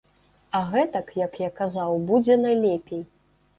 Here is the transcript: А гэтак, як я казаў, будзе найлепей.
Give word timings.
А 0.59 0.61
гэтак, 0.71 1.11
як 1.25 1.37
я 1.43 1.51
казаў, 1.61 2.01
будзе 2.11 2.41
найлепей. 2.47 3.07